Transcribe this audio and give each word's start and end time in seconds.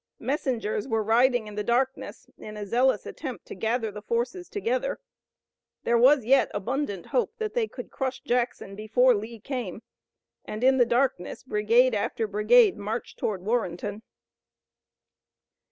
Messengers 0.17 0.87
were 0.87 1.03
riding 1.03 1.45
in 1.45 1.53
the 1.53 1.63
darkness 1.63 2.27
in 2.39 2.57
a 2.57 2.65
zealous 2.65 3.05
attempt 3.05 3.45
to 3.45 3.53
gather 3.53 3.91
the 3.91 4.01
forces 4.01 4.49
together. 4.49 4.99
There 5.83 5.95
was 5.95 6.25
yet 6.25 6.49
abundant 6.55 7.05
hope 7.05 7.37
that 7.37 7.53
they 7.53 7.67
could 7.67 7.91
crush 7.91 8.19
Jackson 8.21 8.75
before 8.75 9.13
Lee 9.13 9.39
came, 9.39 9.83
and 10.43 10.63
in 10.63 10.79
the 10.79 10.87
darkness 10.87 11.43
brigade 11.43 11.93
after 11.93 12.25
brigade 12.25 12.77
marched 12.77 13.19
toward 13.19 13.43
Warrenton. 13.43 14.01